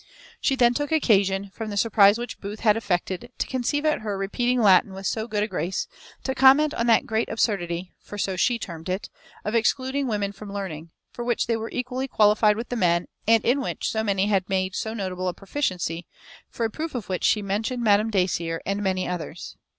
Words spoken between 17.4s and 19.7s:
mentioned Madam Dacier, and many others.